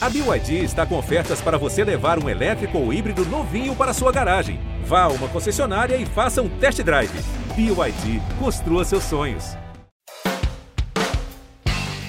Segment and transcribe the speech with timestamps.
[0.00, 4.12] A BYD está com ofertas para você levar um elétrico ou híbrido novinho para sua
[4.12, 4.60] garagem.
[4.84, 7.10] Vá a uma concessionária e faça um test drive.
[7.56, 9.56] BYD, construa seus sonhos.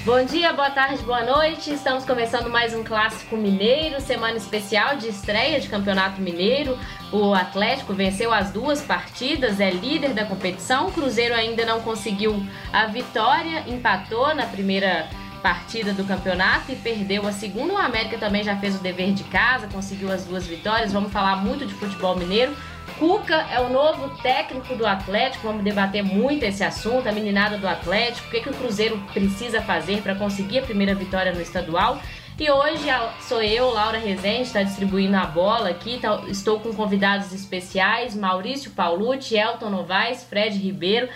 [0.04, 1.74] Bom dia, boa tarde, boa noite.
[1.74, 6.78] Estamos começando mais um clássico mineiro, semana especial de estreia de Campeonato Mineiro.
[7.12, 10.86] O Atlético venceu as duas partidas, é líder da competição.
[10.86, 12.40] O Cruzeiro ainda não conseguiu
[12.72, 15.08] a vitória, empatou na primeira
[15.40, 17.74] partida do campeonato e perdeu a segunda.
[17.74, 20.92] O América também já fez o dever de casa, conseguiu as duas vitórias.
[20.92, 22.54] Vamos falar muito de futebol mineiro.
[22.98, 27.66] Cuca é o novo técnico do Atlético, vamos debater muito esse assunto, a meninada do
[27.66, 32.00] Atlético, o que, que o Cruzeiro precisa fazer para conseguir a primeira vitória no estadual.
[32.38, 32.86] E hoje
[33.20, 35.98] sou eu, Laura Rezende, está distribuindo a bola aqui.
[35.98, 41.06] Tá, estou com convidados especiais: Maurício Paulucci, Elton Novaes, Fred Ribeiro.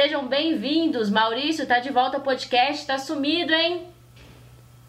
[0.00, 1.10] Sejam bem-vindos.
[1.10, 3.88] Maurício, tá de volta ao podcast, tá sumido, hein?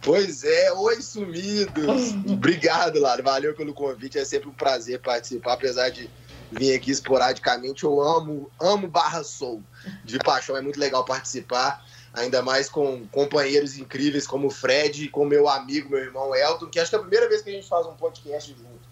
[0.03, 2.13] Pois é, oi sumidos.
[2.31, 3.23] Obrigado, Lara.
[3.23, 4.19] Valeu pelo convite.
[4.19, 6.07] É sempre um prazer participar, apesar de
[6.51, 7.85] vim aqui esporadicamente.
[7.85, 9.63] Eu amo, amo Barra Soul
[10.05, 10.55] de paixão.
[10.55, 15.49] É muito legal participar, ainda mais com companheiros incríveis como o Fred e com meu
[15.49, 17.87] amigo, meu irmão Elton, que acho que é a primeira vez que a gente faz
[17.87, 18.87] um podcast junto.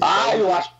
[0.00, 0.72] Ah, eu acho,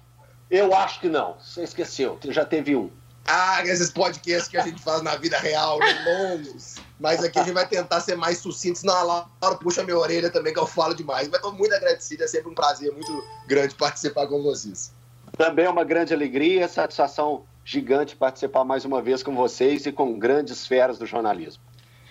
[0.51, 1.37] eu acho que não.
[1.39, 2.19] Você esqueceu.
[2.31, 2.91] Já teve um.
[3.33, 6.05] Ah, esses podcasts que a gente faz na vida real, né?
[6.05, 6.77] longos.
[6.98, 10.31] Mas aqui a gente vai tentar ser mais sucinto, senão a Laura puxa minha orelha
[10.31, 11.28] também, que eu falo demais.
[11.28, 14.92] Mas estou muito agradecido, é sempre um prazer muito grande participar com vocês.
[15.39, 20.19] Também é uma grande alegria, satisfação gigante participar mais uma vez com vocês e com
[20.19, 21.62] grandes feras do jornalismo.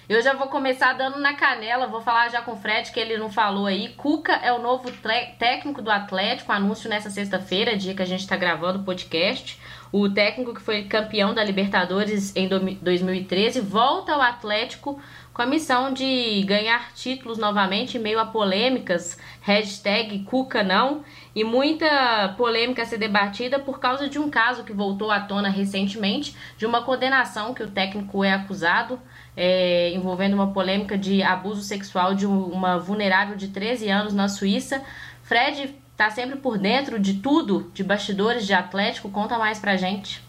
[0.09, 3.15] Eu já vou começar dando na canela, vou falar já com o Fred, que ele
[3.15, 3.89] não falou aí.
[3.89, 4.89] Cuca é o novo
[5.37, 9.59] técnico do Atlético, anúncio nessa sexta-feira, dia que a gente está gravando o podcast.
[9.91, 14.99] O técnico que foi campeão da Libertadores em 2013 volta ao Atlético
[15.31, 21.03] com a missão de ganhar títulos novamente em meio a polêmicas, hashtag Cuca não,
[21.35, 25.49] e muita polêmica a ser debatida por causa de um caso que voltou à tona
[25.49, 28.99] recentemente, de uma condenação que o técnico é acusado,
[29.41, 34.83] é, envolvendo uma polêmica de abuso sexual de uma vulnerável de 13 anos na Suíça.
[35.23, 40.21] Fred está sempre por dentro de tudo, de bastidores de Atlético, conta mais pra gente.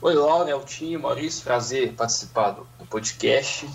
[0.00, 3.68] Oi, Laura, Eltinho, Maurício, prazer participar do, podcast.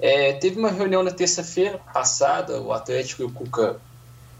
[0.00, 3.78] É, teve uma reunião na terça-feira passada, o Atlético e o Cuca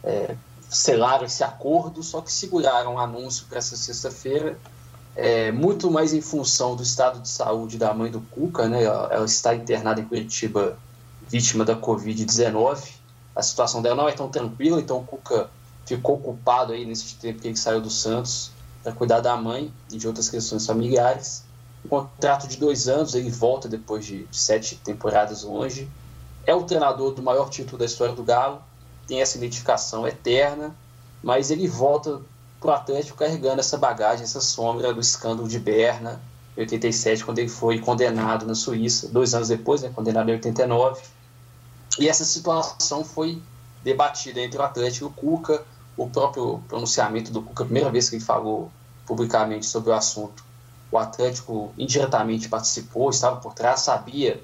[0.02, 0.34] é,
[0.70, 4.58] selaram esse acordo, só que seguraram o anúncio para essa sexta-feira,
[5.16, 8.82] é, muito mais em função do estado de saúde da mãe do Cuca, né?
[8.82, 10.76] Ela está internada em Curitiba,
[11.28, 12.92] vítima da Covid-19.
[13.34, 15.48] A situação dela não é tão tranquila, então o Cuca
[15.86, 18.50] ficou culpado aí nesse tempo que ele saiu do Santos
[18.82, 21.44] para cuidar da mãe e de outras questões familiares.
[21.84, 25.88] Um contrato de dois anos, ele volta depois de sete temporadas longe.
[26.46, 28.60] É o treinador do maior título da história do Galo,
[29.06, 30.74] tem essa identificação eterna,
[31.22, 32.20] mas ele volta
[32.64, 36.18] para o Atlético carregando essa bagagem, essa sombra do escândalo de Berna,
[36.56, 41.02] em 87, quando ele foi condenado na Suíça, dois anos depois, né, condenado em 89.
[41.98, 43.42] E essa situação foi
[43.82, 45.62] debatida entre o Atlético e o Cuca,
[45.94, 48.70] o próprio pronunciamento do Cuca, a primeira vez que ele falou
[49.06, 50.42] publicamente sobre o assunto,
[50.90, 54.42] o Atlético indiretamente participou, estava por trás, sabia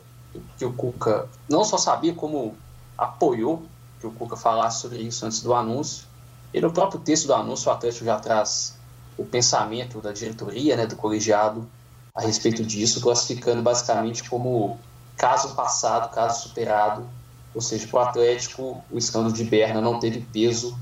[0.59, 2.54] que o Cuca não só sabia como
[2.98, 3.62] apoiou
[3.98, 6.09] que o Cuca falasse sobre isso antes do anúncio.
[6.52, 8.78] E no próprio texto do anúncio, o Atlético já traz
[9.16, 11.68] o pensamento da diretoria, né, do colegiado,
[12.14, 14.78] a respeito disso, classificando basicamente como
[15.16, 17.06] caso passado, caso superado.
[17.54, 20.76] Ou seja, para o Atlético, o escândalo de Berna não teve peso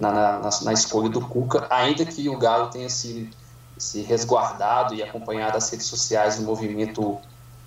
[0.00, 3.30] na, na, na, escolha do Cuca, ainda que o Galo tenha se,
[3.76, 7.18] se resguardado e acompanhado as redes sociais do movimento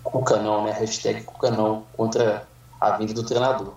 [0.04, 0.72] Cuca não, né?
[0.72, 2.48] Hashtag Cuca não, contra
[2.80, 3.74] a vinda do treinador.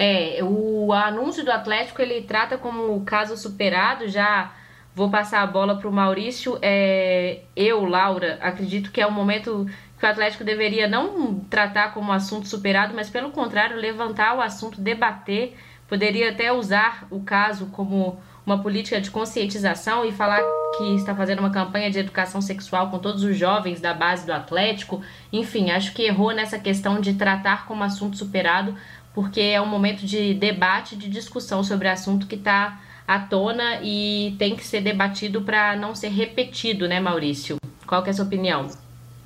[0.00, 4.52] É, o anúncio do Atlético ele trata como caso superado, já
[4.94, 6.56] vou passar a bola para o Maurício.
[6.62, 9.66] É, eu, Laura, acredito que é o momento
[9.98, 14.80] que o Atlético deveria não tratar como assunto superado, mas pelo contrário, levantar o assunto,
[14.80, 15.56] debater
[15.88, 20.40] Poderia até usar o caso como uma política de conscientização e falar
[20.76, 24.32] que está fazendo uma campanha de educação sexual com todos os jovens da base do
[24.32, 25.02] Atlético.
[25.32, 28.74] Enfim, acho que errou nessa questão de tratar como assunto superado,
[29.18, 34.36] porque é um momento de debate, de discussão sobre assunto que está à tona e
[34.38, 37.56] tem que ser debatido para não ser repetido, né, Maurício?
[37.84, 38.68] Qual que é a sua opinião?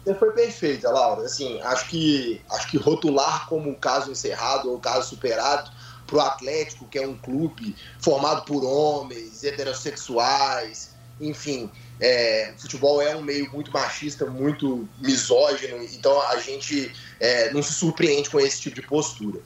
[0.02, 1.26] Você foi perfeita, Laura.
[1.26, 5.70] Assim, acho que acho que rotular como um caso encerrado ou caso superado
[6.06, 13.14] para o Atlético, que é um clube formado por homens, heterossexuais, enfim, é, futebol é
[13.14, 16.90] um meio muito machista, muito misógino, então a gente
[17.20, 19.38] é, não se surpreende com esse tipo de postura.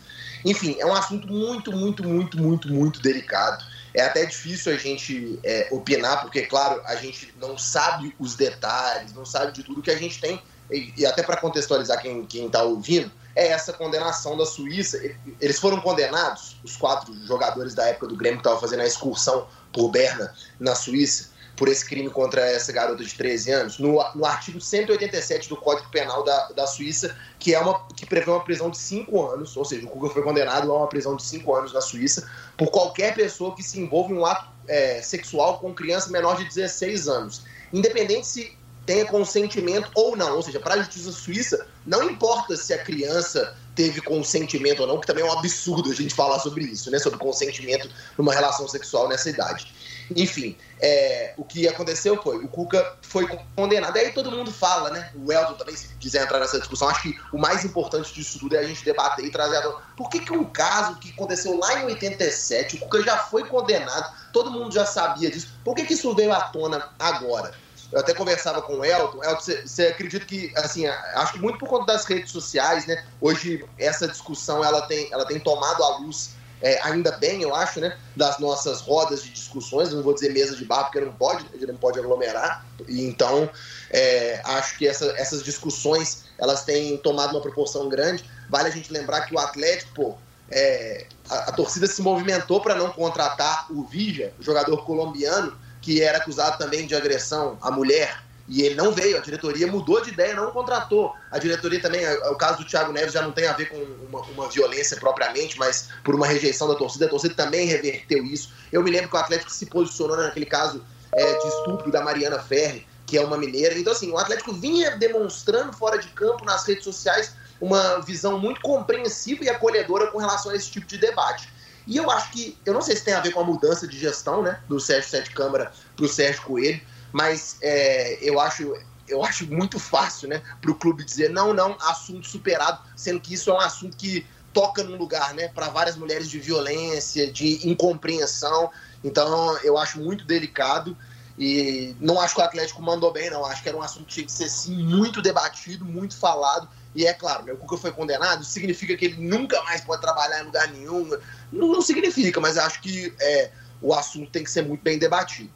[0.44, 3.64] Enfim, é um assunto muito, muito, muito, muito, muito delicado.
[3.94, 9.12] É até difícil a gente é, opinar, porque, claro, a gente não sabe os detalhes,
[9.14, 10.40] não sabe de tudo que a gente tem,
[10.70, 14.98] e, e até para contextualizar quem está ouvindo, é essa condenação da Suíça.
[15.40, 19.46] Eles foram condenados, os quatro jogadores da época do Grêmio que estavam fazendo a excursão
[19.72, 24.26] por Berna, na Suíça, por esse crime contra essa garota de 13 anos, no, no
[24.26, 28.70] artigo 187 do Código Penal da, da Suíça, que, é uma, que prevê uma prisão
[28.70, 31.72] de 5 anos, ou seja, o Kuga foi condenado a uma prisão de 5 anos
[31.72, 36.10] na Suíça por qualquer pessoa que se envolva em um ato é, sexual com criança
[36.10, 37.42] menor de 16 anos.
[37.72, 38.56] Independente se
[38.86, 40.36] tenha consentimento ou não.
[40.36, 44.98] Ou seja, para a justiça suíça, não importa se a criança teve consentimento ou não,
[44.98, 46.98] que também é um absurdo a gente falar sobre isso, né?
[46.98, 49.70] Sobre consentimento numa relação sexual nessa idade.
[50.14, 53.96] Enfim, é, o que aconteceu foi, o Cuca foi condenado.
[53.96, 55.12] Aí todo mundo fala, né?
[55.14, 58.56] O Elton também, se quiser entrar nessa discussão, acho que o mais importante disso tudo
[58.56, 59.70] é a gente debater e trazer a...
[59.96, 64.10] Por que, que um caso que aconteceu lá em 87, o Cuca já foi condenado,
[64.32, 67.52] todo mundo já sabia disso, por que, que isso veio à tona agora?
[67.92, 69.22] Eu até conversava com o Elton.
[69.22, 73.04] Elton, você acredita que, assim, acho que muito por conta das redes sociais, né?
[73.20, 77.80] Hoje essa discussão ela tem, ela tem tomado a luz é, ainda bem, eu acho,
[77.80, 77.96] né?
[78.14, 79.92] Das nossas rodas de discussões.
[79.92, 82.64] não vou dizer mesa de bar porque não pode, não pode aglomerar.
[82.88, 83.48] Então
[83.90, 88.24] é, acho que essa, essas discussões elas têm tomado uma proporção grande.
[88.48, 90.18] Vale a gente lembrar que o Atlético, pô,
[90.50, 95.56] é, a, a, torcida se movimentou para não contratar o Vija, o jogador colombiano,
[95.86, 100.02] que era acusado também de agressão à mulher, e ele não veio, a diretoria mudou
[100.02, 101.14] de ideia, não contratou.
[101.30, 103.76] A diretoria também, o caso do Thiago Neves já não tem a ver com
[104.08, 108.52] uma, uma, violência propriamente, mas por uma rejeição da torcida, a torcida também reverteu isso.
[108.72, 112.40] Eu me lembro que o Atlético se posicionou naquele caso é, de estupro da Mariana
[112.40, 113.78] Ferri, que é uma mineira.
[113.78, 118.60] Então, assim, o Atlético vinha demonstrando fora de campo, nas redes sociais, uma visão muito
[118.60, 121.48] compreensiva e acolhedora com relação a esse tipo de debate.
[121.86, 123.98] E eu acho que, eu não sei se tem a ver com a mudança de
[123.98, 126.80] gestão, né, do Sérgio Sete Câmara para o Sérgio Coelho,
[127.12, 128.74] mas é, eu acho
[129.08, 133.34] eu acho muito fácil, né, para o clube dizer não, não, assunto superado, sendo que
[133.34, 137.68] isso é um assunto que toca num lugar, né, para várias mulheres de violência, de
[137.68, 138.70] incompreensão.
[139.04, 140.96] Então, eu acho muito delicado
[141.38, 143.44] e não acho que o Atlético mandou bem, não.
[143.44, 147.06] Acho que era um assunto que tinha que ser sim muito debatido, muito falado e
[147.06, 150.46] é claro, né, o Cuca foi condenado, significa que ele nunca mais pode trabalhar em
[150.46, 151.06] lugar nenhum.
[151.52, 153.50] Não, não significa, mas acho que é,
[153.82, 155.50] o assunto tem que ser muito bem debatido.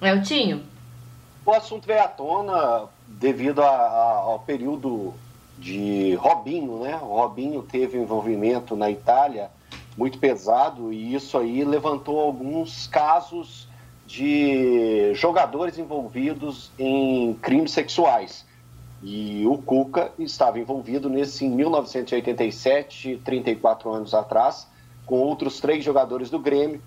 [0.00, 0.64] Eltinho?
[1.44, 5.12] O assunto veio à tona devido a, a, ao período
[5.58, 6.96] de Robinho, né?
[7.02, 9.50] O Robinho teve um envolvimento na Itália
[9.96, 13.66] muito pesado e isso aí levantou alguns casos
[14.06, 18.46] de jogadores envolvidos em crimes sexuais.
[19.02, 24.66] E o Cuca estava envolvido nesse em 1987, 34 anos atrás,
[25.06, 26.82] com outros três jogadores do Grêmio.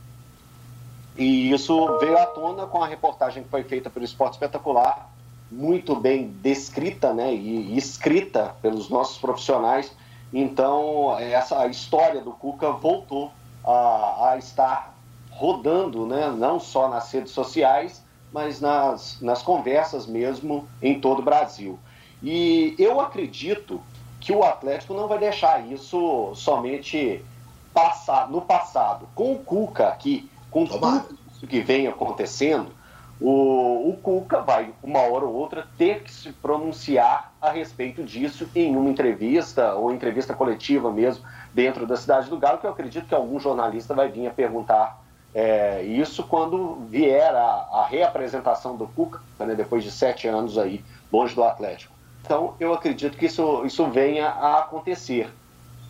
[1.17, 5.09] E isso veio à tona com a reportagem que foi feita pelo Esporte Espetacular,
[5.49, 9.91] muito bem descrita né, e escrita pelos nossos profissionais.
[10.33, 13.31] Então, essa história do Cuca voltou
[13.65, 14.95] a, a estar
[15.31, 21.23] rodando, né, não só nas redes sociais, mas nas, nas conversas mesmo em todo o
[21.23, 21.77] Brasil.
[22.21, 23.81] E eu acredito
[24.19, 27.23] que o Atlético não vai deixar isso somente
[27.73, 29.07] passar no passado.
[29.15, 32.71] Com o Cuca aqui, com tudo isso que vem acontecendo,
[33.19, 38.47] o, o Cuca vai, uma hora ou outra, ter que se pronunciar a respeito disso
[38.55, 41.23] em uma entrevista, ou entrevista coletiva mesmo,
[41.53, 45.01] dentro da Cidade do Galo, que eu acredito que algum jornalista vai vir a perguntar
[45.33, 50.83] é, isso quando vier a, a reapresentação do Cuca, né, depois de sete anos aí,
[51.11, 51.90] longe do Atlético.
[52.23, 55.29] Então, eu acredito que isso, isso venha a acontecer.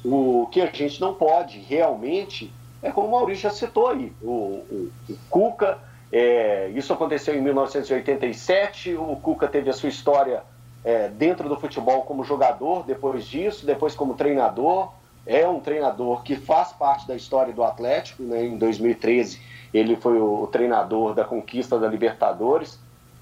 [0.03, 4.27] O que a gente não pode realmente é como o Maurício já citou aí, o,
[4.27, 5.77] o, o Cuca,
[6.11, 10.43] é, isso aconteceu em 1987, o Cuca teve a sua história
[10.83, 14.91] é, dentro do futebol como jogador, depois disso, depois como treinador,
[15.27, 18.43] é um treinador que faz parte da história do Atlético, né?
[18.43, 19.39] em 2013
[19.73, 22.79] ele foi o, treinador da conquista da Libertadores,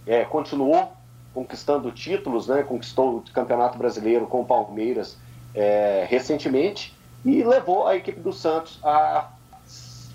[0.07, 0.91] é, continuou
[1.33, 2.63] conquistando títulos, né?
[2.63, 5.17] conquistou o Campeonato Brasileiro com o Palmeiras
[5.53, 9.29] é, recentemente e levou a equipe do Santos à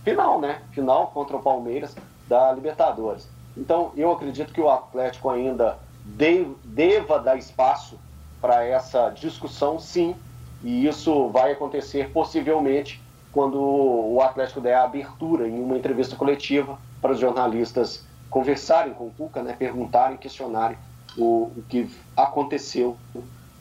[0.03, 0.61] final, né?
[0.73, 1.95] Final contra o Palmeiras
[2.29, 3.29] da Libertadores.
[3.57, 7.99] Então, eu acredito que o Atlético ainda deva dar espaço
[8.41, 10.15] para essa discussão, sim,
[10.63, 13.01] e isso vai acontecer possivelmente
[13.33, 19.07] quando o Atlético der a abertura em uma entrevista coletiva para os jornalistas conversarem com
[19.07, 20.77] o Cuca, né, perguntarem, questionarem
[21.17, 22.97] o, o que aconteceu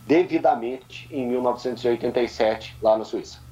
[0.07, 3.43] devidamente em 1987 lá na Suíça.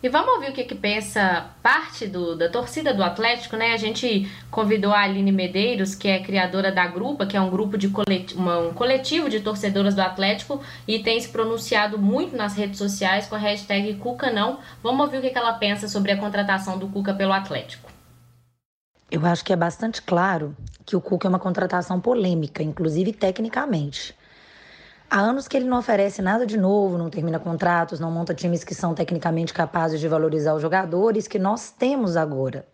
[0.00, 3.72] E vamos ouvir o que, que pensa parte do, da torcida do Atlético, né?
[3.72, 7.76] A gente convidou a Aline Medeiros, que é criadora da Grupa, que é um grupo
[7.76, 12.78] de coletivo, um coletivo de torcedoras do Atlético e tem se pronunciado muito nas redes
[12.78, 14.60] sociais com a hashtag Cuca não.
[14.84, 17.87] Vamos ouvir o que, que ela pensa sobre a contratação do Cuca pelo Atlético.
[19.10, 24.14] Eu acho que é bastante claro que o Cuca é uma contratação polêmica, inclusive tecnicamente.
[25.10, 28.62] Há anos que ele não oferece nada de novo, não termina contratos, não monta times
[28.62, 32.68] que são tecnicamente capazes de valorizar os jogadores que nós temos agora.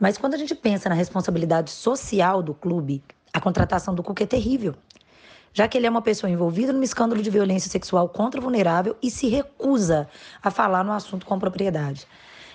[0.00, 4.26] Mas quando a gente pensa na responsabilidade social do clube, a contratação do Cuca é
[4.26, 4.74] terrível,
[5.52, 8.96] já que ele é uma pessoa envolvida num escândalo de violência sexual contra o vulnerável
[9.02, 10.08] e se recusa
[10.42, 12.06] a falar no assunto com propriedade.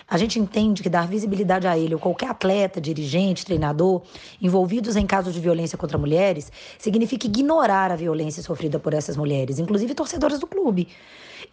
[0.09, 4.03] A gente entende que dar visibilidade a ele ou qualquer atleta, dirigente, treinador
[4.41, 6.49] envolvidos em casos de violência contra mulheres
[6.79, 10.87] significa ignorar a violência sofrida por essas mulheres, inclusive torcedoras do clube,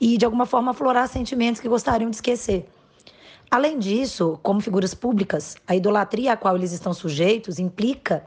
[0.01, 2.69] e de alguma forma aflorar sentimentos que gostariam de esquecer.
[3.51, 8.25] Além disso, como figuras públicas, a idolatria a qual eles estão sujeitos implica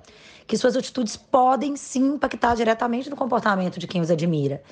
[0.48, 4.64] que suas atitudes podem sim impactar diretamente no comportamento de quem os admira.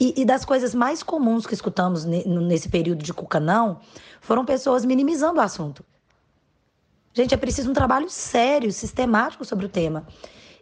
[0.00, 3.80] E, e das coisas mais comuns que escutamos nesse período de Cucanão
[4.20, 5.84] foram pessoas minimizando o assunto.
[7.14, 10.06] Gente, é preciso um trabalho sério, sistemático sobre o tema.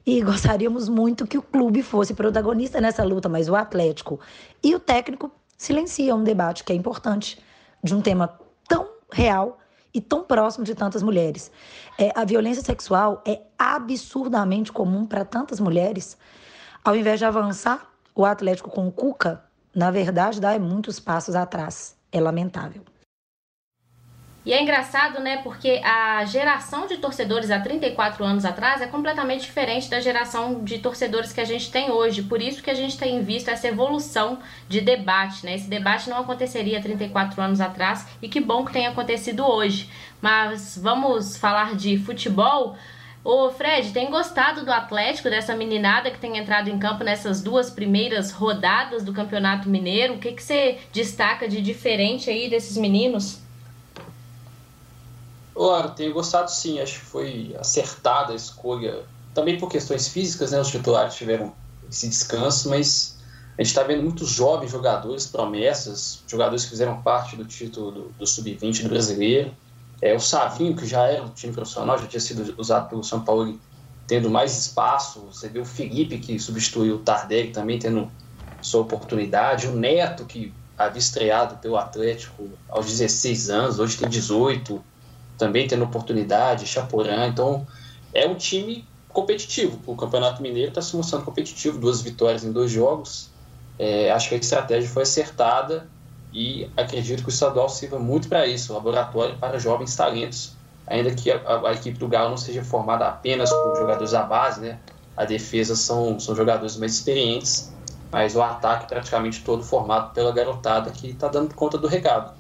[0.05, 4.21] E gostaríamos muito que o clube fosse protagonista nessa luta, mas o Atlético
[4.63, 7.39] e o técnico silenciam um debate que é importante
[7.83, 8.39] de um tema
[8.69, 9.60] tão real
[9.93, 11.51] e tão próximo de tantas mulheres.
[11.99, 16.17] É, a violência sexual é absurdamente comum para tantas mulheres.
[16.85, 19.43] Ao invés de avançar, o Atlético com o Cuca,
[19.75, 21.97] na verdade, dá muitos passos atrás.
[22.13, 22.83] É lamentável.
[24.51, 25.37] E é engraçado, né?
[25.45, 30.79] Porque a geração de torcedores há 34 anos atrás é completamente diferente da geração de
[30.79, 32.25] torcedores que a gente tem hoje.
[32.25, 35.55] Por isso que a gente tem visto essa evolução de debate, né?
[35.55, 39.89] Esse debate não aconteceria 34 anos atrás e que bom que tenha acontecido hoje.
[40.21, 42.77] Mas vamos falar de futebol.
[43.23, 47.71] Ô Fred, tem gostado do Atlético, dessa meninada que tem entrado em campo nessas duas
[47.71, 50.15] primeiras rodadas do Campeonato Mineiro?
[50.15, 53.49] O que, que você destaca de diferente aí desses meninos?
[55.61, 60.59] Claro, tenho gostado sim, acho que foi acertada a escolha, também por questões físicas, né?
[60.59, 61.55] Os titulares tiveram
[61.87, 63.19] esse descanso, mas
[63.59, 68.13] a gente está vendo muitos jovens jogadores, promessas, jogadores que fizeram parte do título do,
[68.13, 69.55] do Sub-20 do brasileiro.
[70.01, 73.23] É, o Savinho, que já era um time profissional, já tinha sido usado pelo São
[73.23, 73.61] Paulo,
[74.07, 75.27] tendo mais espaço.
[75.27, 78.11] Você vê o Felipe, que substituiu o Tardelli, também tendo
[78.63, 79.69] sua oportunidade.
[79.69, 84.83] O Neto, que havia estreado pelo Atlético aos 16 anos, hoje tem 18
[85.41, 87.27] também tendo oportunidade, Chaporã.
[87.27, 87.67] Então,
[88.13, 89.81] é um time competitivo.
[89.87, 93.31] O Campeonato Mineiro está se mostrando competitivo, duas vitórias em dois jogos.
[93.79, 95.89] É, acho que a estratégia foi acertada
[96.31, 100.53] e acredito que o estadual sirva muito para isso laboratório para jovens talentos.
[100.87, 104.61] Ainda que a, a, equipe do Galo não seja formada apenas por jogadores da base,
[104.61, 104.79] né?
[105.17, 107.73] A defesa são, são jogadores mais experientes,
[108.13, 112.40] mas o ataque praticamente todo formado pela garotada que está dando conta do recado.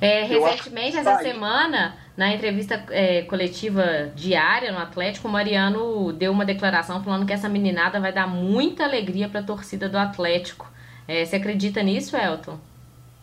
[0.00, 6.44] É, recentemente, essa semana, na entrevista é, coletiva diária no Atlético, o Mariano deu uma
[6.44, 10.70] declaração falando que essa meninada vai dar muita alegria para a torcida do Atlético.
[11.08, 12.58] É, você acredita nisso, Elton?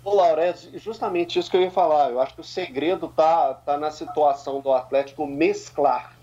[0.03, 2.09] Ô, Laura, é justamente isso que eu ia falar.
[2.09, 6.13] Eu acho que o segredo tá, tá na situação do Atlético mesclar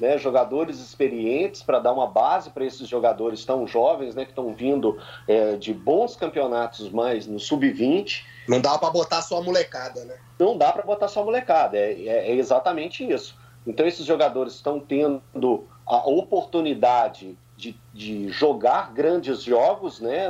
[0.00, 4.54] né, jogadores experientes para dar uma base para esses jogadores tão jovens, né, que estão
[4.54, 10.04] vindo é, de bons campeonatos mais no sub-20 não dá para botar só a molecada,
[10.04, 10.16] né?
[10.36, 13.38] Não dá para botar só a molecada, é, é, é exatamente isso.
[13.64, 15.22] Então esses jogadores estão tendo
[15.86, 20.28] a oportunidade de, de jogar grandes jogos, né?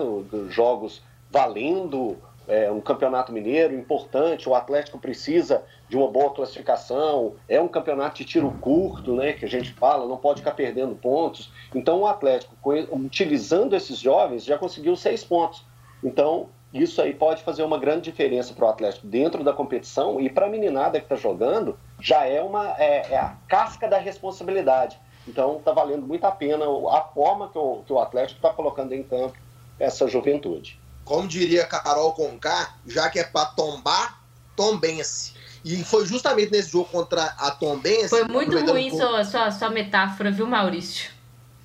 [0.50, 2.18] Jogos valendo
[2.50, 4.49] é, um campeonato mineiro importante.
[4.49, 7.35] O Atlético precisa de uma boa classificação.
[7.49, 9.33] É um campeonato de tiro curto, né?
[9.33, 11.52] Que a gente fala, não pode ficar perdendo pontos.
[11.73, 12.54] Então o Atlético,
[12.90, 15.64] utilizando esses jovens, já conseguiu seis pontos.
[16.02, 20.28] Então isso aí pode fazer uma grande diferença para o Atlético dentro da competição e
[20.28, 24.99] para a meninada que está jogando, já é, uma, é, é, a casca da responsabilidade.
[25.26, 28.92] Então está valendo muito a pena a forma que o, que o Atlético está colocando
[28.92, 29.37] em campo
[29.78, 30.79] essa juventude.
[31.10, 34.22] Como diria Carol Conká, já que é para tombar,
[34.54, 35.32] tombense.
[35.64, 38.10] E foi justamente nesse jogo contra a Tombense.
[38.10, 41.10] Foi muito ruim um sua, sua, sua metáfora, viu, Maurício?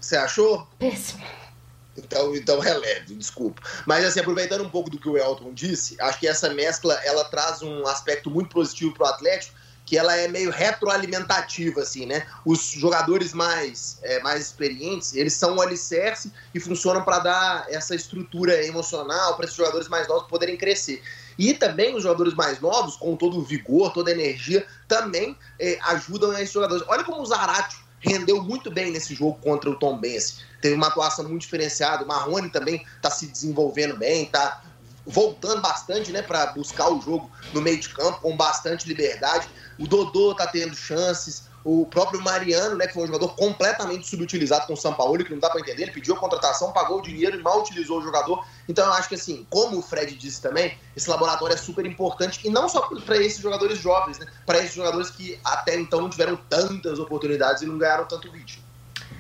[0.02, 0.68] Você achou?
[0.80, 1.24] Péssimo.
[1.96, 3.62] Então, então releve, desculpa.
[3.86, 7.24] Mas assim, aproveitando um pouco do que o Elton disse, acho que essa mescla ela
[7.26, 9.56] traz um aspecto muito positivo para o Atlético,
[9.86, 12.26] que ela é meio retroalimentativa, assim, né?
[12.44, 17.94] Os jogadores mais, é, mais experientes, eles são o alicerce e funcionam para dar essa
[17.94, 21.04] estrutura emocional para esses jogadores mais novos poderem crescer.
[21.38, 25.78] E também os jogadores mais novos, com todo o vigor, toda a energia, também é,
[25.84, 26.84] ajudam esses jogadores.
[26.88, 30.42] Olha como o Zaratio rendeu muito bem nesse jogo contra o Tom Benz.
[30.62, 32.04] Teve uma atuação muito diferenciada.
[32.04, 34.62] O Marrone também está se desenvolvendo bem, está
[35.06, 39.48] voltando bastante né, para buscar o jogo no meio de campo, com bastante liberdade.
[39.80, 41.48] O Dodô está tendo chances.
[41.64, 45.32] O próprio Mariano, né, que foi um jogador completamente subutilizado com o São Paulo, que
[45.32, 48.04] não dá para entender, ele pediu a contratação, pagou o dinheiro e mal utilizou o
[48.04, 48.46] jogador.
[48.70, 52.40] Então eu acho que assim, como o Fred disse também, esse laboratório é super importante
[52.46, 56.10] e não só para esses jogadores jovens, né, para esses jogadores que até então não
[56.10, 58.64] tiveram tantas oportunidades e não ganharam tanto ritmo.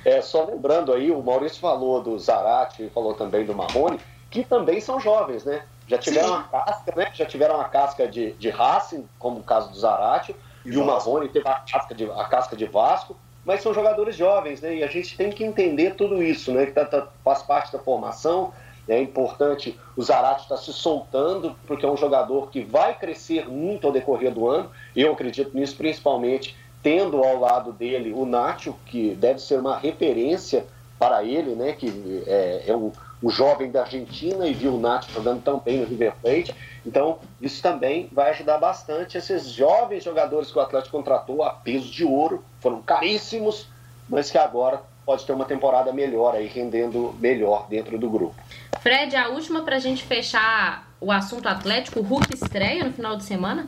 [0.05, 4.79] É, só lembrando aí, o Maurício falou do Zarate, falou também do Marrone, que também
[4.79, 5.63] são jovens, né?
[5.87, 6.33] Já tiveram Sim.
[6.33, 7.11] uma casca, né?
[7.13, 10.35] Já tiveram uma casca de, de Racing, como o caso do Zarate,
[10.65, 14.61] e, o Marrone teve a casca, de, a casca de Vasco, mas são jogadores jovens,
[14.61, 14.77] né?
[14.77, 16.65] E a gente tem que entender tudo isso, né?
[16.65, 18.51] Que tá, tá, faz parte da formação.
[18.87, 23.47] É importante o Zarate estar tá se soltando, porque é um jogador que vai crescer
[23.47, 24.69] muito ao decorrer do ano.
[24.95, 30.65] Eu acredito nisso, principalmente tendo ao lado dele o Nacho, que deve ser uma referência
[30.99, 31.73] para ele, né?
[31.73, 32.91] Que é, é um,
[33.21, 36.55] o jovem da Argentina e viu o Nath jogando tão bem no River Plate.
[36.85, 41.89] Então, isso também vai ajudar bastante esses jovens jogadores que o Atlético contratou a peso
[41.89, 43.67] de ouro, foram caríssimos,
[44.09, 48.35] mas que agora pode ter uma temporada melhor aí, rendendo melhor dentro do grupo.
[48.81, 53.15] Fred, a última para a gente fechar o assunto Atlético, o Hulk estreia no final
[53.15, 53.67] de semana?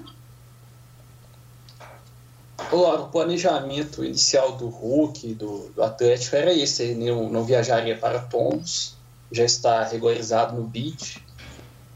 [2.72, 8.20] o planejamento inicial do Hulk, do, do Atlético, era esse, ele não, não viajaria para
[8.20, 8.97] Tons,
[9.32, 11.22] já está regularizado no beat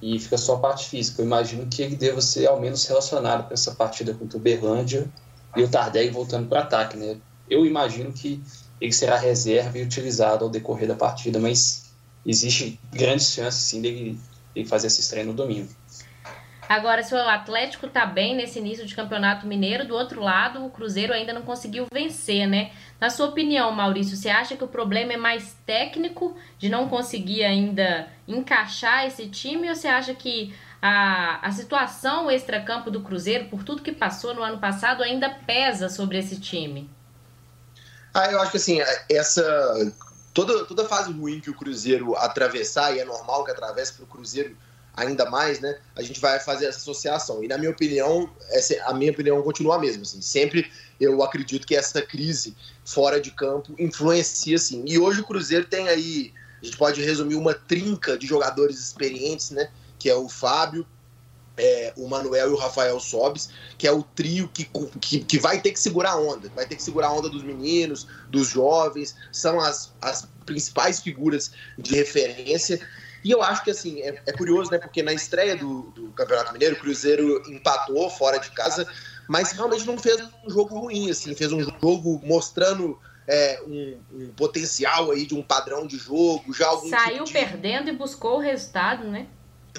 [0.02, 1.22] e fica só a parte física.
[1.22, 5.08] Eu imagino que ele deva ser ao menos relacionado com essa partida contra o Berlândia
[5.56, 7.18] e o Tardelli voltando para ataque, né?
[7.50, 8.42] Eu imagino que
[8.80, 11.92] ele será reserva e utilizado ao decorrer da partida, mas
[12.26, 14.20] existe grandes chances sim dele,
[14.56, 15.70] dele fazer essa estreia no domingo.
[16.68, 20.70] Agora, se o Atlético tá bem nesse início de campeonato mineiro, do outro lado, o
[20.70, 22.72] Cruzeiro ainda não conseguiu vencer, né?
[23.02, 27.44] Na sua opinião, Maurício, você acha que o problema é mais técnico, de não conseguir
[27.44, 33.64] ainda encaixar esse time, ou você acha que a, a situação extra-campo do Cruzeiro, por
[33.64, 36.88] tudo que passou no ano passado, ainda pesa sobre esse time?
[38.14, 39.94] Ah, eu acho que assim, essa.
[40.32, 44.08] Toda, toda fase ruim que o Cruzeiro atravessar, e é normal que atravesse para o
[44.08, 44.56] Cruzeiro
[44.96, 47.44] ainda mais, né, a gente vai fazer essa associação.
[47.44, 50.04] E na minha opinião, essa, a minha opinião continua a mesma.
[50.04, 50.22] Assim.
[50.22, 54.84] Sempre eu acredito que essa crise fora de campo influencia, sim.
[54.88, 59.52] E hoje o Cruzeiro tem aí, a gente pode resumir uma trinca de jogadores experientes,
[59.52, 60.86] né, que é o Fábio,
[61.58, 65.62] é, o Manuel e o Rafael Sobes, que é o trio que, que, que, vai
[65.62, 69.16] ter que segurar a onda, vai ter que segurar a onda dos meninos, dos jovens,
[69.32, 72.80] são as, as principais figuras de referência.
[73.24, 74.78] E eu acho que assim, é, é curioso, né?
[74.78, 78.88] Porque na estreia do, do, Campeonato Mineiro, o Cruzeiro empatou fora de casa,
[79.28, 84.30] mas realmente não fez um jogo ruim, assim, fez um jogo mostrando é, um, um,
[84.34, 87.34] potencial aí de um padrão de jogo, já algum Saiu tipo de...
[87.34, 89.28] perdendo e buscou o resultado, né?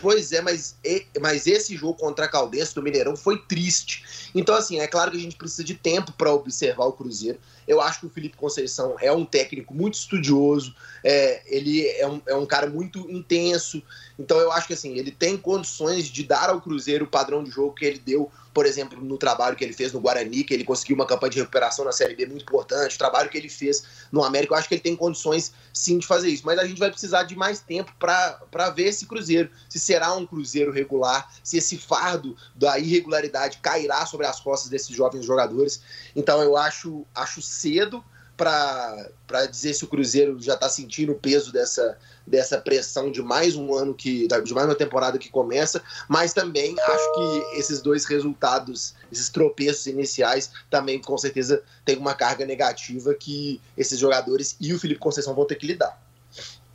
[0.01, 0.77] Pois é, mas,
[1.21, 4.31] mas esse jogo contra a Caldense do Mineirão foi triste.
[4.35, 7.39] Então, assim, é claro que a gente precisa de tempo para observar o Cruzeiro.
[7.67, 12.23] Eu acho que o Felipe Conceição é um técnico muito estudioso, é, ele é um,
[12.27, 13.83] é um cara muito intenso.
[14.19, 17.51] Então, eu acho que assim, ele tem condições de dar ao Cruzeiro o padrão de
[17.51, 20.65] jogo que ele deu por exemplo, no trabalho que ele fez no Guarani, que ele
[20.65, 23.83] conseguiu uma campanha de recuperação na Série B muito importante, o trabalho que ele fez
[24.11, 26.43] no América, eu acho que ele tem condições sim de fazer isso.
[26.45, 30.27] Mas a gente vai precisar de mais tempo para ver esse Cruzeiro, se será um
[30.27, 35.83] Cruzeiro regular, se esse fardo da irregularidade cairá sobre as costas desses jovens jogadores.
[36.15, 38.03] Então eu acho, acho cedo
[38.37, 43.55] para dizer se o Cruzeiro já está sentindo o peso dessa, dessa pressão de mais
[43.55, 48.05] um ano que de mais uma temporada que começa, mas também acho que esses dois
[48.05, 54.73] resultados, esses tropeços iniciais, também com certeza tem uma carga negativa que esses jogadores e
[54.73, 56.01] o Felipe Conceição vão ter que lidar.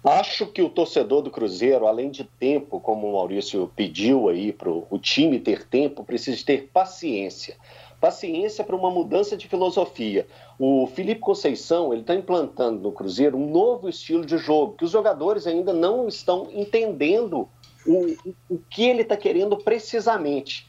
[0.04, 4.70] Acho que o torcedor do Cruzeiro, além de tempo, como o Maurício pediu aí para
[4.70, 7.58] o time ter tempo, precisa ter paciência
[8.00, 10.28] paciência para uma mudança de filosofia.
[10.60, 14.92] O Felipe Conceição ele está implantando no Cruzeiro um novo estilo de jogo que os
[14.92, 17.48] jogadores ainda não estão entendendo
[17.86, 18.16] o,
[18.50, 20.66] o que ele está querendo precisamente.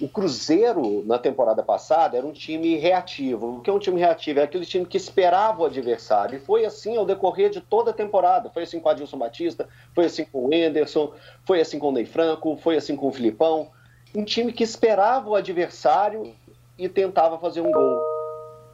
[0.00, 3.56] O Cruzeiro, na temporada passada, era um time reativo.
[3.56, 4.40] O que é um time reativo?
[4.40, 6.36] É aquele time que esperava o adversário.
[6.36, 8.48] E foi assim ao decorrer de toda a temporada.
[8.48, 11.12] Foi assim com o Adilson Batista, foi assim com o Enderson,
[11.44, 13.68] foi assim com o Ney Franco, foi assim com o Filipão.
[14.14, 16.34] Um time que esperava o adversário
[16.80, 18.00] e tentava fazer um gol.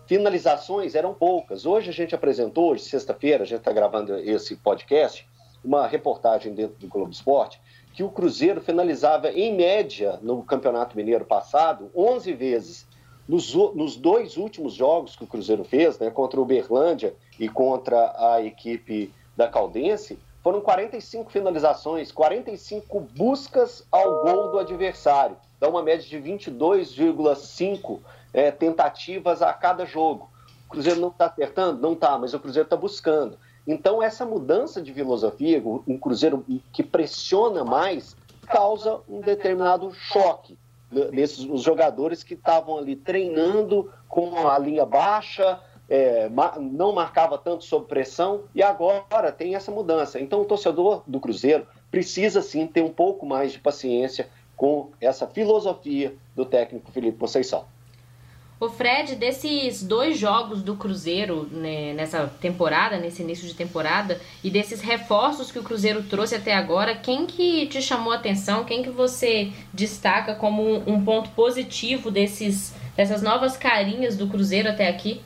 [0.06, 1.66] Finalizações eram poucas.
[1.66, 5.28] Hoje a gente apresentou, hoje, sexta-feira, a gente está gravando esse podcast,
[5.64, 7.60] uma reportagem dentro do Globo Esporte,
[7.92, 12.86] que o Cruzeiro finalizava, em média, no Campeonato Mineiro passado, 11 vezes.
[13.28, 18.14] Nos, nos dois últimos jogos que o Cruzeiro fez, né, contra o Berlândia e contra
[18.16, 25.36] a equipe da Caldense, foram 45 finalizações, 45 buscas ao gol do adversário.
[25.58, 27.98] Dá uma média de 22,5
[28.32, 30.30] é, tentativas a cada jogo.
[30.66, 31.82] O Cruzeiro não está acertando?
[31.82, 33.36] Não está, mas o Cruzeiro está buscando.
[33.66, 40.56] Então, essa mudança de filosofia, um Cruzeiro que pressiona mais, causa um determinado choque
[41.10, 46.28] nesses os jogadores que estavam ali treinando com a linha baixa, é,
[46.60, 50.20] não marcava tanto sob pressão e agora tem essa mudança.
[50.20, 55.26] Então, o torcedor do Cruzeiro precisa sim ter um pouco mais de paciência com essa
[55.26, 57.66] filosofia do técnico Felipe Conceição.
[58.58, 64.48] O Fred, desses dois jogos do Cruzeiro né, nessa temporada, nesse início de temporada, e
[64.48, 68.64] desses reforços que o Cruzeiro trouxe até agora, quem que te chamou a atenção?
[68.64, 74.88] Quem que você destaca como um, ponto positivo desses, dessas novas carinhas do Cruzeiro até
[74.88, 75.20] aqui?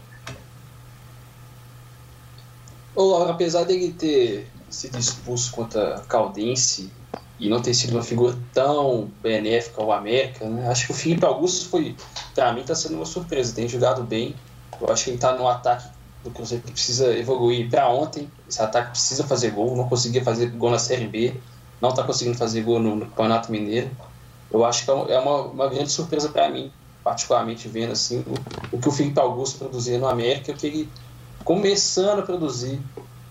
[3.28, 6.90] Apesar dele ter sido expulso contra Caldense
[7.38, 10.68] e não ter sido uma figura tão benéfica ao América, né?
[10.68, 11.96] Acho que o Felipe Augusto foi,
[12.34, 13.54] para mim, está sendo uma surpresa.
[13.54, 14.34] Tem jogado bem.
[14.80, 15.88] Eu acho que ele está no ataque
[16.22, 18.30] do Cruzeiro que precisa evoluir para ontem.
[18.48, 19.74] Esse ataque precisa fazer gol.
[19.74, 21.34] Não conseguia fazer gol na Série B.
[21.80, 23.90] Não está conseguindo fazer gol no, no Campeonato Mineiro.
[24.50, 26.70] Eu acho que é uma, uma grande surpresa para mim,
[27.02, 30.88] particularmente vendo assim o, o que o Felipe Augusto produzia no América, o que ele
[31.44, 32.80] começando a produzir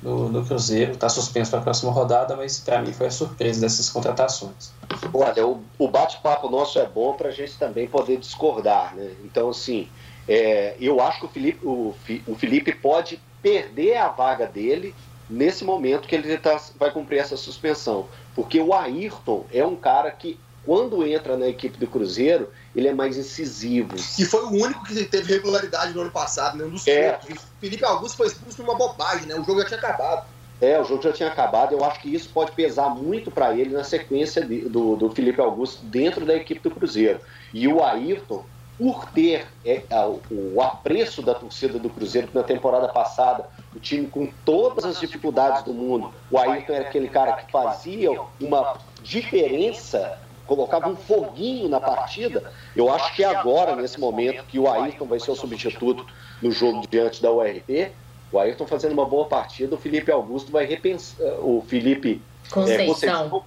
[0.02, 0.94] no, no Cruzeiro.
[0.94, 4.72] Está suspenso para a próxima rodada, mas para mim foi a surpresa dessas contratações.
[5.14, 9.12] Olha, o, o bate-papo nosso é bom para a gente também poder discordar, né?
[9.24, 9.88] Então, assim,
[10.28, 11.96] é, eu acho que o Felipe, o,
[12.28, 14.94] o Felipe pode perder a vaga dele
[15.30, 18.08] nesse momento que ele tá, vai cumprir essa suspensão.
[18.36, 22.94] Porque o Ayrton é um cara que quando entra na equipe do Cruzeiro, ele é
[22.94, 23.96] mais incisivo.
[24.18, 26.66] E foi o único que teve regularidade no ano passado, né?
[26.66, 27.20] Um dos é.
[27.60, 29.36] Felipe Augusto foi expulso numa bobagem, né?
[29.36, 30.28] O jogo já tinha acabado.
[30.62, 31.74] É, o jogo já tinha acabado.
[31.74, 35.40] Eu acho que isso pode pesar muito para ele na sequência de, do, do Felipe
[35.40, 37.20] Augusto dentro da equipe do Cruzeiro.
[37.54, 38.44] E o Ayrton,
[38.78, 39.82] por ter é,
[40.30, 45.64] o apreço da torcida do Cruzeiro na temporada passada, o time com todas as dificuldades
[45.64, 50.20] do mundo, o Ayrton era aquele cara que fazia uma diferença
[50.50, 52.52] colocava um foguinho na partida.
[52.76, 56.04] Eu acho que agora, nesse momento, que o Ayrton vai ser o substituto
[56.42, 57.92] no jogo diante da URP,
[58.32, 61.24] o Ayrton fazendo uma boa partida, o Felipe Augusto vai repensar.
[61.40, 62.20] O Felipe.
[62.50, 63.44] Conceição.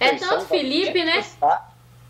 [0.00, 1.24] É, Conceição, é tanto Felipe, né?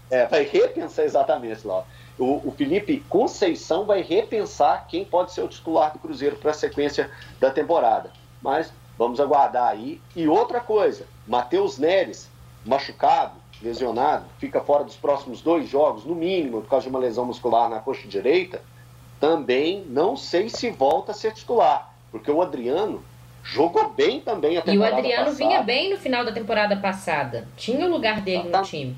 [0.09, 1.85] É, vai repensar exatamente lá.
[2.17, 6.55] O, o, Felipe Conceição vai repensar quem pode ser o titular do Cruzeiro para a
[6.55, 8.11] sequência da temporada.
[8.41, 10.01] Mas vamos aguardar aí.
[10.15, 12.31] E outra coisa, Matheus Neres,
[12.65, 17.25] machucado, lesionado, fica fora dos próximos dois jogos, no mínimo, por causa de uma lesão
[17.25, 18.62] muscular na coxa direita,
[19.21, 23.03] também não sei se volta a ser titular, porque o Adriano
[23.42, 25.37] jogou bem também a temporada E o Adriano passada.
[25.37, 27.49] vinha bem no final da temporada passada.
[27.57, 28.97] Tinha o lugar dele no time.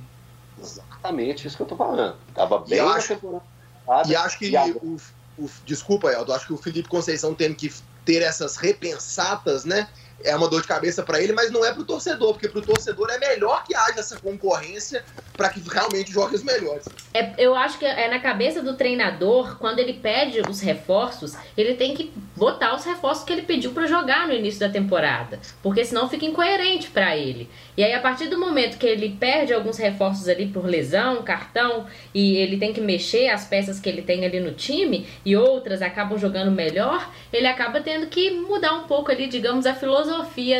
[0.60, 2.16] Exatamente isso que eu tô falando.
[2.34, 3.42] Tava bem e na acho, temporada
[3.86, 4.12] passada.
[4.12, 4.96] E acho que e o,
[5.38, 7.72] o, desculpa, Eldo, acho que o Felipe Conceição tem que
[8.04, 9.86] ter essas repensatas, né?
[10.24, 12.58] É uma dor de cabeça para ele, mas não é para o torcedor, porque para
[12.58, 15.04] o torcedor é melhor que haja essa concorrência
[15.36, 16.86] para que realmente jogue os melhores.
[17.14, 21.74] É, eu acho que é na cabeça do treinador, quando ele pede os reforços, ele
[21.74, 25.84] tem que botar os reforços que ele pediu para jogar no início da temporada, porque
[25.84, 27.48] senão fica incoerente para ele.
[27.76, 31.86] E aí, a partir do momento que ele perde alguns reforços ali por lesão, cartão,
[32.12, 35.80] e ele tem que mexer as peças que ele tem ali no time, e outras
[35.80, 40.07] acabam jogando melhor, ele acaba tendo que mudar um pouco ali, digamos, a filosofia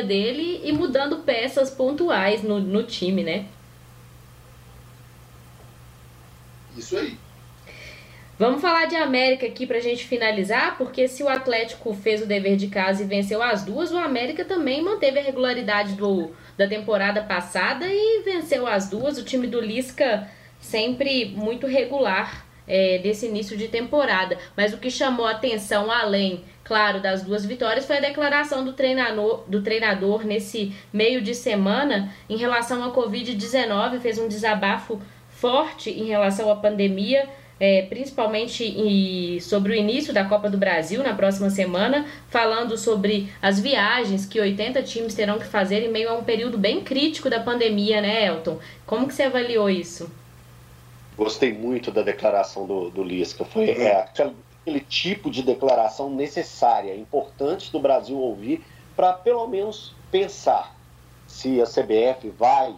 [0.06, 3.46] dele e mudando peças pontuais no, no time, né?
[6.76, 7.16] Isso aí.
[8.38, 12.56] Vamos falar de América aqui pra gente finalizar, porque se o Atlético fez o dever
[12.56, 17.20] de casa e venceu as duas, o América também manteve a regularidade do, da temporada
[17.20, 19.18] passada e venceu as duas.
[19.18, 20.30] O time do Lisca
[20.61, 24.38] sempre muito regular é, desse início de temporada.
[24.56, 28.74] Mas o que chamou a atenção, além, claro, das duas vitórias, foi a declaração do
[28.74, 35.00] treinador, do treinador nesse meio de semana em relação à Covid-19, fez um desabafo
[35.31, 37.28] forte em relação à pandemia
[37.61, 43.33] é, principalmente em, sobre o início da Copa do Brasil na próxima semana, falando sobre
[43.42, 47.28] as viagens que 80 times terão que fazer em meio a um período bem crítico
[47.28, 48.59] da pandemia, né, Elton?
[48.87, 50.11] Como que você avaliou isso?
[51.16, 53.44] Gostei muito da declaração do, do Lisca.
[53.44, 54.07] Foi é,
[54.68, 60.76] aquele, tipo de declaração necessária, importante do Brasil ouvir para pelo menos pensar
[61.26, 62.74] se a CBF vai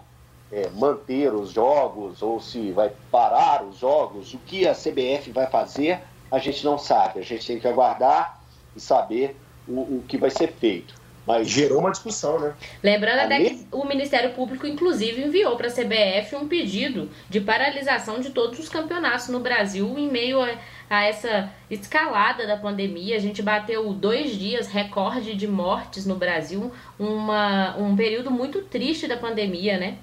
[0.53, 5.47] é, manter os jogos ou se vai parar os jogos, o que a CBF vai
[5.47, 6.01] fazer,
[6.31, 7.21] a gente não sabe.
[7.21, 8.41] A gente tem que aguardar
[8.75, 9.37] e saber
[9.69, 11.00] o, o que vai ser feito.
[11.27, 12.55] Mas gerou uma discussão, né?
[12.83, 18.21] Lembrando até que o Ministério Público, inclusive, enviou para a CBF um pedido de paralisação
[18.21, 20.57] de todos os campeonatos no Brasil em meio a,
[20.89, 23.17] a, essa escalada da pandemia.
[23.17, 29.07] A gente bateu dois dias recorde de mortes no Brasil, uma, um período muito triste
[29.07, 29.99] da pandemia, né?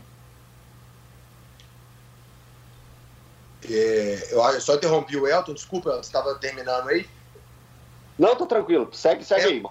[3.70, 7.06] É, eu só interrompi o Elton, desculpa, você estava terminando aí.
[8.18, 9.64] Não, tô tranquilo, segue, segue é, aí,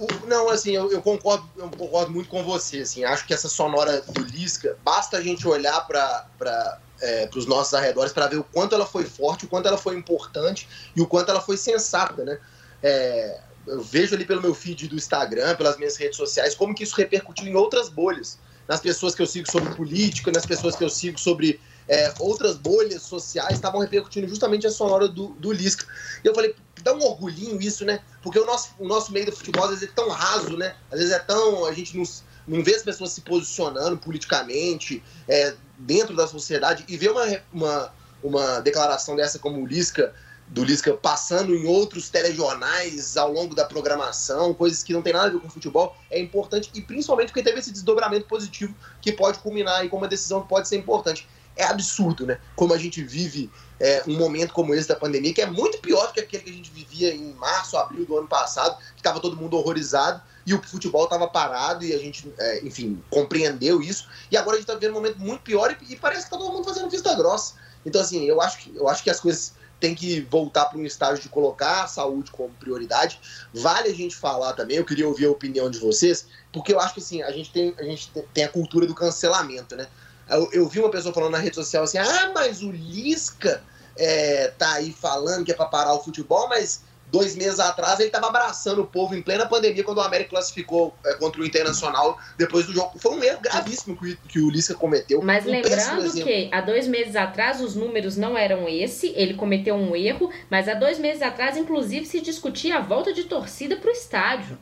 [0.00, 2.80] o, não, assim, eu, eu, concordo, eu concordo muito com você.
[2.80, 7.74] Assim, acho que essa sonora do Lisca, basta a gente olhar para é, os nossos
[7.74, 11.06] arredores para ver o quanto ela foi forte, o quanto ela foi importante e o
[11.06, 12.38] quanto ela foi sensata, né?
[12.82, 16.82] É, eu vejo ali pelo meu feed do Instagram, pelas minhas redes sociais, como que
[16.82, 18.38] isso repercutiu em outras bolhas.
[18.66, 21.60] Nas pessoas que eu sigo sobre política, nas pessoas que eu sigo sobre
[21.90, 25.84] é, outras bolhas sociais, estavam repercutindo justamente a sonora do, do Lisca.
[26.22, 28.00] E eu falei, dá um orgulhinho isso, né?
[28.22, 30.76] Porque o nosso, o nosso meio do futebol às vezes é tão raso, né?
[30.88, 31.66] Às vezes é tão.
[31.66, 32.04] A gente não,
[32.46, 37.92] não vê as pessoas se posicionando politicamente é, dentro da sociedade e ver uma, uma,
[38.22, 40.14] uma declaração dessa como o Lisca,
[40.46, 45.26] do Lisca passando em outros telejornais ao longo da programação, coisas que não tem nada
[45.26, 48.72] a ver com futebol, é importante e principalmente porque teve esse desdobramento positivo
[49.02, 52.38] que pode culminar aí com uma decisão que pode ser importante é absurdo, né?
[52.56, 56.06] Como a gente vive é, um momento como esse da pandemia, que é muito pior
[56.08, 59.20] do que aquele que a gente vivia em março, abril do ano passado, que estava
[59.20, 64.08] todo mundo horrorizado e o futebol estava parado e a gente, é, enfim, compreendeu isso.
[64.30, 66.38] E agora a gente está vivendo um momento muito pior e, e parece que está
[66.38, 67.54] todo mundo fazendo vista grossa.
[67.84, 70.84] Então, assim, eu acho que, eu acho que as coisas têm que voltar para um
[70.84, 73.18] estágio de colocar a saúde como prioridade.
[73.52, 76.94] Vale a gente falar também, eu queria ouvir a opinião de vocês, porque eu acho
[76.94, 79.88] que assim, a gente tem a, gente tem a cultura do cancelamento, né?
[80.30, 83.62] Eu, eu, vi uma pessoa falando na rede social assim: ah, mas o Lisca
[83.96, 88.08] é, tá aí falando que é para parar o futebol, mas dois meses atrás ele
[88.08, 92.18] estava abraçando o povo em plena pandemia quando o América classificou é, contra o Internacional
[92.38, 92.98] depois do jogo.
[92.98, 95.20] Foi um erro gravíssimo que, que o Lisca cometeu.
[95.22, 99.74] Mas um lembrando que há dois meses atrás os números não eram esse, ele cometeu
[99.74, 103.90] um erro, mas há dois meses atrás, inclusive, se discutia a volta de torcida para
[103.90, 104.56] o estádio.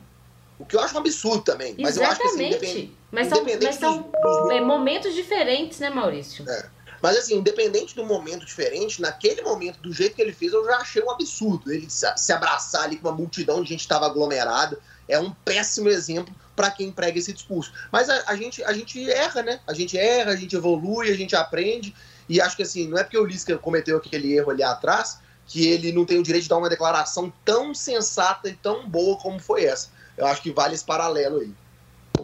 [0.59, 1.73] O que eu acho um absurdo também.
[1.79, 2.21] Mas Exatamente.
[2.21, 4.51] eu acho que assim, mas são, mas são dos...
[4.51, 6.47] É, momentos diferentes, né, Maurício?
[6.47, 6.69] É.
[7.01, 10.77] Mas assim, independente do momento diferente, naquele momento, do jeito que ele fez, eu já
[10.77, 11.71] achei um absurdo.
[11.71, 14.77] Ele se abraçar ali com uma multidão de gente estava aglomerada.
[15.07, 17.71] É um péssimo exemplo para quem prega esse discurso.
[17.89, 19.61] Mas a, a, gente, a gente erra, né?
[19.65, 21.95] A gente erra, a gente evolui, a gente aprende.
[22.27, 25.67] E acho que assim, não é porque o Lisca cometeu aquele erro ali atrás que
[25.67, 29.39] ele não tem o direito de dar uma declaração tão sensata e tão boa como
[29.39, 31.51] foi essa eu acho que vale esse paralelo aí.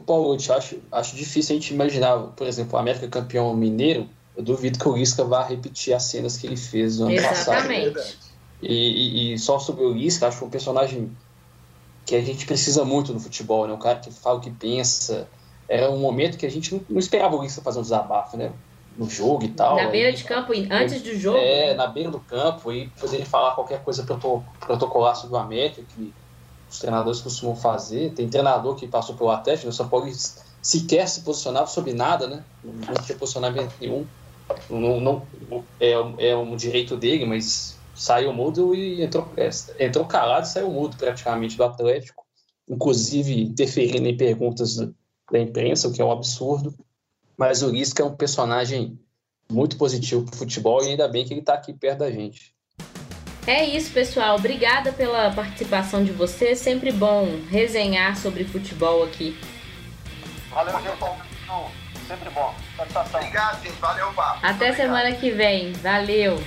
[0.05, 4.07] Paulo, eu acho, acho difícil a gente imaginar, por exemplo, o América campeão mineiro.
[4.35, 7.93] Eu duvido que o Lisca vá repetir as cenas que ele fez no ano Exatamente.
[7.93, 8.15] passado.
[8.61, 11.17] E, e, e, só sobre o Lisca, acho que é um personagem
[12.05, 13.73] que a gente precisa muito no futebol, né?
[13.73, 15.27] Um cara que fala o que pensa.
[15.69, 18.51] Era um momento que a gente não, não esperava o Lisca fazer um desabafo, né?
[18.97, 19.77] No jogo e tal.
[19.77, 21.37] Na beira aí, de campo, antes do jogo.
[21.37, 24.03] É, na beira do campo, e poder falar qualquer coisa
[24.59, 26.13] protocolar sobre o América, que
[26.69, 28.13] os treinadores costumam fazer.
[28.13, 30.11] Tem treinador que passou pelo Atlético, o São Paulo
[30.61, 32.43] sequer se posicionava sobre nada, né?
[32.63, 34.05] Não tinha posicionamento nenhum.
[34.69, 35.25] Não, não,
[35.79, 35.91] é,
[36.29, 39.49] é um direito dele, mas saiu mudo e entrou, é,
[39.79, 42.25] entrou calado e saiu mudo praticamente do Atlético,
[42.67, 46.75] inclusive interferindo em perguntas da imprensa, o que é um absurdo.
[47.37, 48.99] Mas o Lisca é um personagem
[49.51, 52.54] muito positivo para o futebol e ainda bem que ele está aqui perto da gente.
[53.47, 54.35] É isso, pessoal.
[54.35, 56.57] Obrigada pela participação de vocês.
[56.59, 59.37] Sempre bom resenhar sobre futebol aqui.
[60.49, 61.17] Valeu, Gilson.
[62.07, 62.53] Sempre bom.
[62.77, 63.19] Satisfação.
[63.19, 63.79] Obrigado, gente.
[63.79, 64.39] Valeu, papo.
[64.41, 65.73] Até semana que vem.
[65.73, 66.41] Valeu.